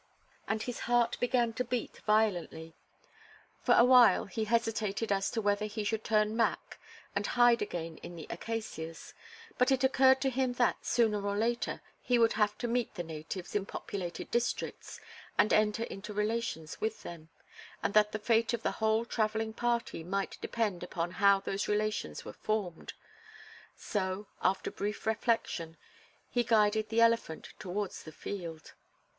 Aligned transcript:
And 0.47 0.63
his 0.63 0.79
heart 0.89 1.19
began 1.19 1.53
to 1.53 1.63
beat 1.63 1.99
violently. 2.07 2.73
For 3.61 3.75
a 3.75 3.85
while, 3.85 4.25
he 4.25 4.45
hesitated 4.45 5.11
as 5.11 5.29
to 5.29 5.41
whether 5.41 5.65
he 5.67 5.83
should 5.83 6.03
turn 6.03 6.35
back 6.35 6.79
and 7.15 7.27
hide 7.27 7.61
again 7.61 7.97
in 7.97 8.15
the 8.15 8.25
acacias, 8.31 9.13
but 9.59 9.71
it 9.71 9.83
occurred 9.83 10.19
to 10.21 10.31
him 10.31 10.53
that, 10.53 10.83
sooner 10.83 11.23
or 11.27 11.37
later, 11.37 11.83
he 12.01 12.17
would 12.17 12.33
have 12.33 12.57
to 12.57 12.67
meet 12.67 12.95
the 12.95 13.03
natives 13.03 13.53
in 13.53 13.67
populated 13.67 14.31
districts 14.31 14.99
and 15.37 15.53
enter 15.53 15.83
into 15.83 16.13
relations 16.15 16.81
with 16.81 17.03
them, 17.03 17.29
and 17.83 17.93
that 17.93 18.11
the 18.11 18.17
fate 18.17 18.55
of 18.55 18.63
the 18.63 18.71
whole 18.81 19.05
traveling 19.05 19.53
party 19.53 20.03
might 20.03 20.41
depend 20.41 20.81
upon 20.81 21.11
how 21.11 21.39
those 21.41 21.67
relations 21.67 22.25
were 22.25 22.33
formed; 22.33 22.93
so, 23.77 24.25
after 24.41 24.71
brief 24.71 25.05
reflection, 25.05 25.77
he 26.31 26.43
guided 26.43 26.89
the 26.89 27.01
elephant 27.01 27.49
towards 27.59 28.01
the 28.01 28.11
field. 28.11 28.73